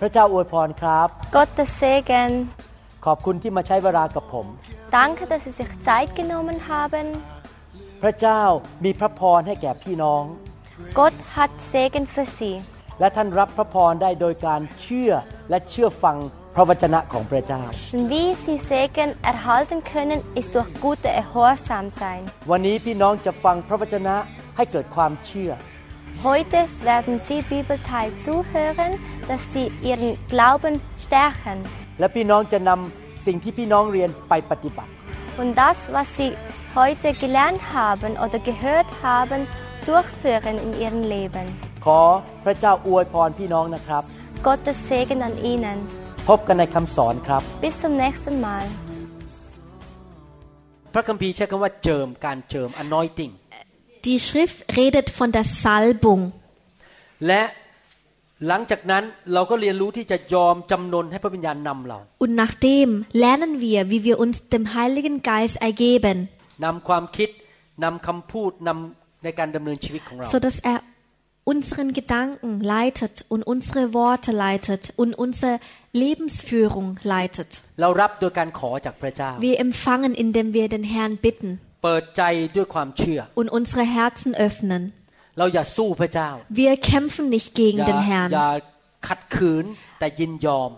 [0.00, 2.30] พระเจ้าอวยพรครับ Gottes Segen.
[3.06, 4.46] ขอบคุณที่มาใช้เวลากับผม
[4.98, 7.06] Danke, dass Sie sich Zeit genommen haben.
[8.02, 8.42] พระเจ้า
[8.84, 10.24] มีพระพรให้แก่พี่น้อง
[10.98, 12.54] Gott hat Segen für Sie.
[13.00, 15.10] และท่านรับพระพรได้โดยการเชื่อ
[15.50, 16.16] และเชื่อฟัง
[16.54, 17.62] พระวจนะของพระเจ้า
[17.96, 22.22] Und wie Sie Segen erhalten können, ist durch gute Gehorsam sein.
[22.50, 24.16] วันนี้พี่น้องจะฟังพระวจนะ
[24.56, 25.50] ให้เกิดความเชื่อ
[26.27, 26.59] Heute
[26.89, 28.91] werden Sie Bibelteil zuhören,
[29.29, 30.73] dass Sie Ihren Glauben
[31.05, 31.57] stärken
[31.99, 34.91] และพี่น้องจะนำสิ่งที่พี่น้องเรียนไปปฏิบัติ
[35.41, 36.31] und das, was Sie
[36.75, 39.47] heute gelernt haben oder gehört haben,
[39.89, 41.45] durchführen in Ihrem Leben.
[41.85, 41.99] ขอ
[42.45, 44.03] พระเจ้าอวยพรพี่น้องนะครับ
[44.47, 45.77] Gottes Segen an Ihnen.
[46.29, 48.65] พบกันในคำสอนครับ Bis zum nächsten Mal.
[50.93, 53.31] พระคัมภีร์ใช้คำว่าเจิมการเจิม anointing
[54.07, 56.21] Die Schrift redet von der Salbung.
[57.27, 57.41] และ
[58.47, 59.03] หลังจากนั้น
[59.33, 62.87] เราก็เรียนรู้ที่จะยอมจำนนให้พระวิญญาณนำเรา Und nachdem
[63.25, 66.17] lernen wir, wie wir uns dem Heiligen Geist ergeben,
[66.65, 67.29] นำความคิด
[67.83, 70.77] นำคำพูดนำในการดำเนินชีวิตของเรา so dass er
[71.53, 75.53] unseren Gedanken leitet und unsere Worte leitet und unsere
[76.03, 77.49] Lebensführung leitet.
[77.81, 81.51] เรารับโดยการขอจากพระเจ้า Wir empfangen, indem wir den Herrn bitten
[81.83, 82.23] เปิดใจ
[82.55, 84.81] ด้วยความเชื่อ und unsere Herzen öffnen.
[85.37, 86.29] เราอย่าสู้พระเจ้า
[86.61, 88.29] Wir kämpfen nicht อ gegen ย่า den อย่า Herrn.
[89.07, 89.65] ขัดขืน
[89.99, 90.71] แต่ยินยอม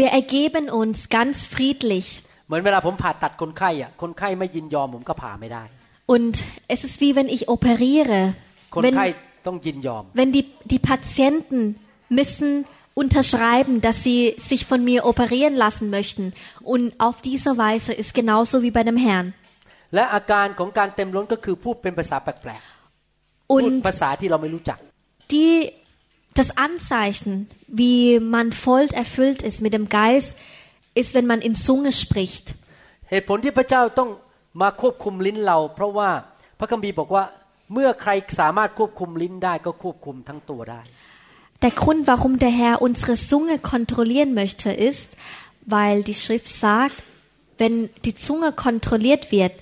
[0.00, 2.08] Wir ergeben uns ganz friedlich.
[2.46, 5.64] เหมือนเวลาผมผ่าตัดคนไข้อะคนไข้ไม่ยินยอมผมก็ผ่าไม่ได้
[6.14, 6.34] Und
[6.74, 8.20] es ist wie wenn ich operiere.
[8.74, 11.60] คนไข้ Wenn, ต้องยินยอม wenn die, die Patienten
[12.18, 12.50] müssen
[13.02, 16.32] unterschreiben, dass sie sich von mir operieren lassen möchten.
[16.62, 19.34] Und auf diese Weise ist genauso wie bei dem Herrn.
[19.94, 24.78] และอาการของการเต็มล้นก็คือพูดเป็นภาษาแปลกๆพูด Und ภาษาที่เราไม่รู้จัก
[25.34, 25.72] die,
[26.34, 27.32] das Anzeichen,
[27.80, 30.36] wie man voll erfüllt ist mit dem Geist,
[30.94, 32.46] ist, wenn man in Zunge spricht.
[33.10, 34.10] เหตุผลที่พระเจ้าต้อง
[34.62, 36.10] มาควบคุมลิ้นเรา เพราะว่า
[36.58, 37.24] พระคัมภีร์บอกว่า
[37.72, 38.10] เมื่อใคร
[38.40, 40.82] สามารถควบคุมลิ้นได้ก็ควบคุมทั้งตัวได้
[41.64, 45.08] Der Grund, warum der Herr unsere Zunge kontrollieren möchte, ist,
[45.74, 46.96] weil die Schrift sagt,
[47.60, 49.54] wenn die Zunge kontrolliert wird,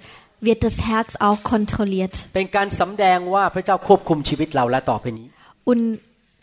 [0.47, 2.15] wird das Herz auch kontrolliert.
[2.37, 5.27] เป็นการสำแดงว่าพระเจ้าควบคุมชีวิตเราและต่อไปนี้
[5.71, 5.83] Und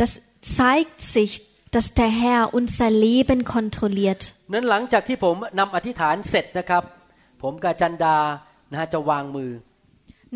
[0.02, 0.12] das
[0.60, 1.32] zeigt sich,
[1.76, 4.22] dass der Herr unser Leben kontrolliert.
[4.54, 6.84] นั้นหลังจากที่ผมนำอธิษฐานเสร็จนะครับ
[7.44, 8.18] ผมกับอาจันดา
[8.72, 9.52] นะฮะจะวางมือ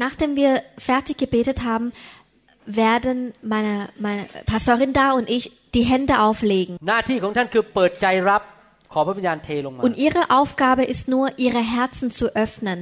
[0.06, 0.52] Nachdem wir
[0.90, 1.88] fertig gebetet haben,
[2.66, 3.18] werden
[3.54, 5.44] meine, meine Pastorin da und ich
[5.76, 6.74] die Hände auflegen.
[6.90, 8.42] หน้าที่ของท่านคือเปิดใจรับ
[8.94, 12.80] ขอพระวิญญาณเทลงมา Und ihre Aufgabe ist nur, ihre Herzen zu öffnen.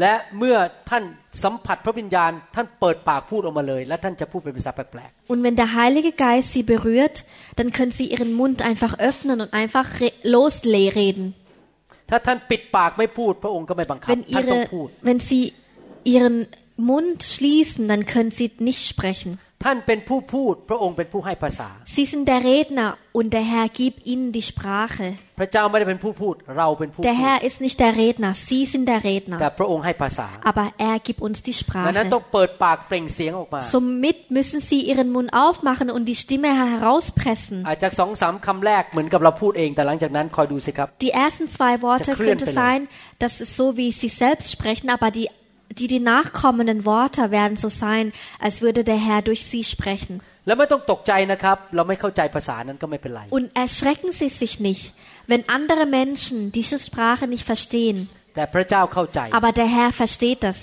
[0.00, 0.56] และเมื่อ
[0.90, 1.04] ท่าน
[1.42, 7.16] สัมผัสพระวิญญาณ ท่านเปิดปากพูดออกมาเลย และท่านจะพูดเป็นภาษาแปลก Und wenn der Heilige Geist sie berührt,
[7.58, 11.26] dann können sie ihren Mund einfach öffnen und einfach re- losreden.
[11.68, 15.42] ๆถ้าท่านปิดปากไม่พูด พระองค์ก็ไม่บังคับ Wenn, ท่านต้อง ihre, พูด wenn sie
[16.14, 16.36] ihren
[16.90, 19.30] Mund schließen, dann können sie nicht sprechen.
[19.64, 25.06] ท่านเป็นผู้พูด พระองค์เป็นผู้ให้ภาษา Sie sind der Redner und der Herr gibt ihnen die Sprache.
[25.40, 29.38] พระเจ้าไม่ได้เป็นผู้พูด เราเป็นผู้ Der พูด Herr ist nicht der Redner, sie sind der แต่ Redner.
[29.58, 31.56] พระองค์ให้ภาษา Aber er gibt uns die
[31.86, 32.12] ดังนั้น Sprache.
[32.14, 37.56] ต้องเปิดปากเปล่งเสียงออกมา Somit müssen sie ihren Mund aufmachen und die Stimme herauspressen.
[37.68, 42.60] อาจจะสองสามคำแรกเหมือนกับเราพูดเอง แต่หลังจากนั้นคอยดูสิครับ Die ersten zwei Worte Der könnte Klönpille.
[42.60, 42.80] sein,
[43.22, 45.26] dass es so wie sie selbst sprechen, aber die,
[45.79, 50.21] die, die nachkommenden Worte werden so sein, als würde der Herr durch sie sprechen.
[53.29, 54.93] Und erschrecken Sie sich nicht,
[55.27, 58.09] wenn andere Menschen diese Sprache nicht verstehen.
[58.35, 60.57] Aber der Herr versteht das.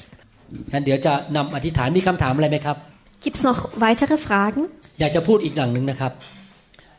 [3.22, 4.64] Gibt es noch weitere Fragen?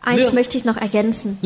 [0.02, 1.38] Eins möchte ich noch ergänzen.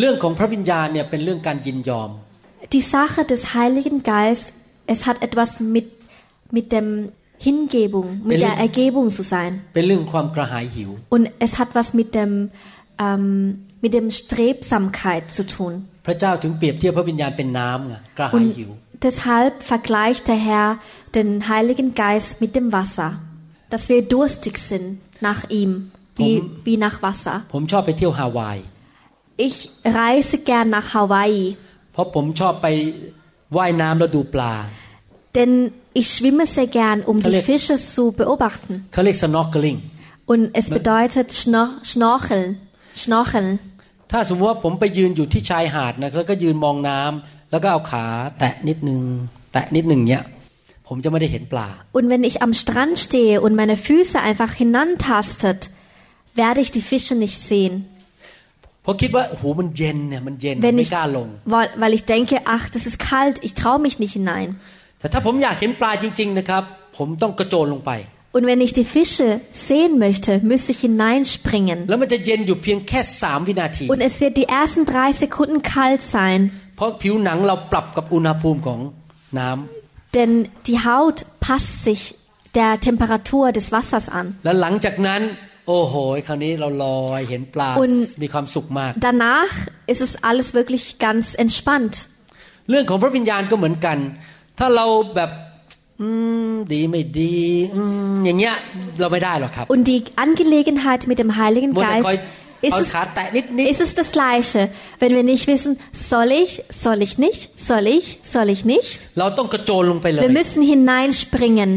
[2.71, 4.53] Die Sache des Heiligen Geistes,
[4.87, 5.91] es hat etwas mit
[6.56, 6.86] mit dem
[7.46, 9.52] Hingebung, mit der Belen- Ergebung zu sein.
[9.74, 12.32] เป็นเรื่องความกระหายหิว Und es hat was mit dem,
[13.06, 13.26] ähm,
[13.84, 15.72] mit dem Strebsamkeit zu tun.
[16.06, 20.68] พระเจ้าถึงเปรียบเทียบพระวิญญาณเป็นน้ำไงกระหายหิว Und deshalb vergleicht der Herr
[21.18, 23.08] den Heiligen Geist mit dem Wasser,
[23.72, 24.88] dass wir durstig sind
[25.28, 25.70] nach ihm,
[26.20, 26.50] wie, Warum?
[26.66, 27.36] wie nach Wasser.
[27.54, 28.58] ผมชอบไปเที่ยวฮาวาย
[29.46, 29.56] Ich
[30.00, 31.42] reise gern nach Hawaii,
[31.92, 32.66] เพราะผมชอบไป
[33.56, 34.54] ว่ายน้ำแล้วดูปลา
[35.36, 35.52] denn
[36.00, 37.44] ich schwimme sehr gern, um die Kalek.
[37.50, 38.72] Fische zu beobachten.
[38.92, 39.78] เขาเรียก snorkeling
[40.32, 42.48] Und es bedeutet Schno Schnorcheln.
[43.02, 43.50] Schnorcheln.
[44.12, 48.04] ถ้าสมมติว่าผมไปยืนอยู่ที่ชายหาดนะแล้วก็ยืนมองน้ำแล้วก็เอาขา
[48.38, 49.00] แตะนิดนึง
[49.52, 50.22] แตะนิดนึงเนี้ย
[50.88, 51.68] ผมจะไม่ได้เห็นปลา
[51.98, 55.60] Und wenn ich am Strand stehe und meine Füße einfach hinantastet,
[56.42, 57.74] werde ich die Fische nicht sehen.
[58.82, 63.80] เพราะคิดว่าโอ้โหมันเย็นเนี่ยมันเย็น wenn ไม่ ich, กล้าลง weil, weil ich denke, ach, das ist kalt, ich traue
[63.86, 64.48] mich nicht hinein.
[64.98, 66.62] แต่ถ้าผมอยากเห็นปลาจริง ๆนะครับ
[66.96, 67.92] ผมต้องกระโจนลงไป
[68.36, 71.78] Und wenn ich die Fische sehen möchte, müsste ich hineinspringen.
[71.90, 76.40] แล้วมันจะเย็นอยู่เพียงแค่สามวินาที Und es wird die ersten drei Sekunden kalt sein,
[76.76, 78.80] เพราะผิวหนังเราปรับกับอุณหภูมิของ
[79.38, 80.32] น้ำ denn
[80.68, 82.02] die Haut passt sich
[82.58, 84.26] der Temperatur des Wassers an.
[84.44, 85.20] และหลังจากนั้น
[85.68, 85.94] โอ้โห
[86.26, 89.52] คราวนี้เราลอยเห็นปลา Und มีความสุขมาก Danach
[89.92, 91.94] ist es alles wirklich ganz entspannt.
[92.70, 93.98] เรื่องของพระวิญญาณก็เหมือนกัน
[94.58, 94.86] ถ้าเรา
[95.16, 95.30] แบบ
[96.00, 96.08] อื
[96.50, 97.36] มดีไม่ดี
[97.74, 97.82] อื
[98.14, 98.54] มอย่างเงี้ย
[99.00, 102.18] เราไม่ได้หรอกครับ Und die Angelegenheit mit dem Heiligen มัวแต่ Geist คอย
[102.68, 104.60] ist เอา es, ขาแตะนิดนิด ist es das Gleiche.
[105.02, 105.72] Wenn wir nicht wissen,
[106.10, 106.50] soll ich,
[106.84, 108.04] soll ich nicht, soll ich,
[108.34, 108.90] soll ich nicht.
[109.18, 111.70] เราต้องกระโจนลงไปเลย Wir müssen hineinspringen.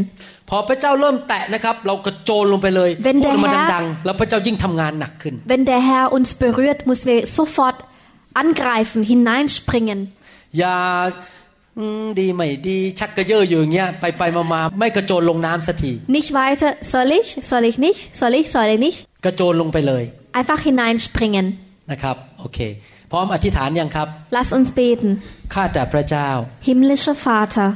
[0.50, 7.20] พอพระเจ้าเริ่มแตะนะครับ เรากระโจนลงไปเลย Wenn พูด der มัน Herr ดังๆแล้วพระเจ้ายิ่งทำงานหนักขึ้น Wenn der Herr uns berührt, müssen wir
[7.38, 7.76] sofort
[8.42, 9.98] angreifen, hineinspringen.
[10.58, 11.37] อย่าอืม
[12.19, 18.99] ดีไม่ดีชักกระเยอะอยู่อย่างเงี้ยไปไปมามาไม่กระโจนลงน้ำสักที Nicht weiter, soll ich, soll ich nicht, soll ich, soll ich nicht.
[19.25, 20.03] กระโจนลงไปเลย
[20.39, 21.45] Einfach hineinspringen.
[21.91, 22.59] นะครับโอเค
[23.11, 25.09] พร้อมอธิษฐานยังครับ Lass uns beten.
[25.53, 26.29] ข้าแต่พระเจ้า
[26.67, 27.69] Himmlischer Vater,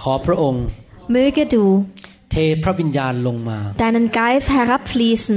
[0.00, 0.64] ขอพระองค์
[1.14, 1.64] möge du
[2.30, 5.36] เทพระวิญญาณลงมา deinen Geist herabfließen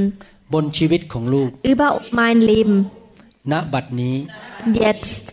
[0.54, 1.90] บนชีวิตของลูก über
[2.20, 2.78] mein Leben
[3.52, 4.16] ณบัดนี้
[4.84, 5.24] jetzt,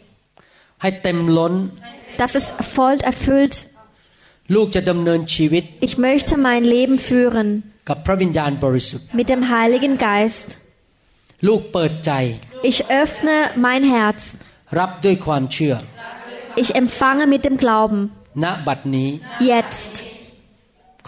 [0.83, 1.55] ให้เต็มล้น
[2.20, 2.46] dass es
[2.76, 3.56] voll erfüllt.
[4.56, 7.48] ลูกจะดำเนินชีวิต Ich möchte mein Leben führen
[7.90, 10.48] กับพระวิญญาณบริสุทธิ์ mit dem Heiligen Geist.
[11.48, 12.12] ลูกเปิดใจ
[12.72, 13.36] Ich öffne
[13.66, 14.20] mein Herz.
[14.80, 15.76] รับด้วยความเชื่อ
[16.62, 18.00] Ich empfange mit dem Glauben.
[18.44, 19.10] ณบัดนี้
[19.52, 19.94] Jetzt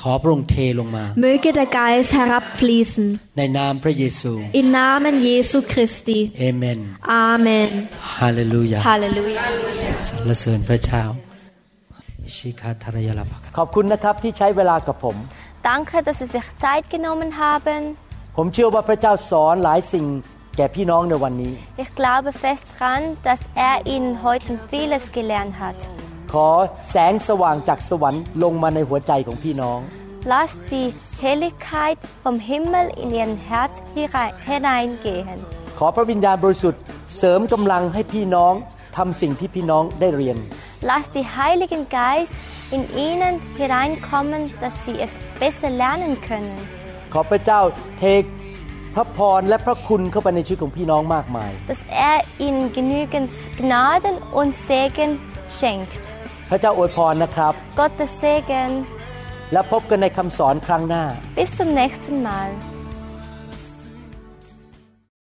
[0.01, 3.05] ขอพระองค์เทลงมา möge der Geist herabfließen.
[3.37, 6.19] ในนามพระเยซู Im Namen Jesu Christi.
[6.39, 6.79] เอเมน
[7.29, 7.69] Amen.
[8.17, 9.43] ฮาเลลูยา Halleluja.
[10.08, 11.02] สรรเสริญพระเจ้า
[12.34, 15.16] ชิคาทารยาลาภขอบคุณนะครับที่ใช้เวลากับผม
[15.70, 17.80] Danke, dass Sie sich Zeit genommen haben.
[18.36, 20.06] ผมเชื่อว่าพระเจ้าสอนหลายสิ่ง
[20.56, 21.52] แก่พี่น้องในวันนี้
[21.84, 25.78] Ich glaube fest daran, dass er Ihnen heute vieles gelernt hat.
[26.32, 26.48] ขอ
[26.90, 29.78] แสงสว่างจากสวรรค์ลงมาในหัวใจของพี่น้อง
[30.32, 30.88] Lasst die
[31.24, 35.38] Helligkeit vom Himmel in Ihr Herz hinein- hineingehen.
[35.78, 36.80] ขอพระวิญญาณบริสุทธิ์
[37.16, 38.54] เสริมกำลังให้พี่น้อง
[38.96, 40.36] ทำสิ่งที่พี่น้องได้เรียน
[40.90, 42.32] Lasst die Heiligen Geist
[42.76, 45.12] in Ihnen hereinkommen, dass Sie es
[45.42, 46.56] besser lernen können.
[47.12, 47.60] ขอพระเจ้า
[47.98, 48.04] เท
[48.94, 55.10] พระพรและพระคุณเข้าไปในชีวิตของพี่น้องมากมาย Dass er Ihnen genügend Gnaden und Segen
[55.58, 56.04] schenkt.
[56.50, 58.70] พระเจ้าอวยพรนะครับ Gottes Segen.
[59.52, 61.04] และพบกันในคำสอนครั้งหน้า
[61.38, 62.50] Bis zum nächsten Mal.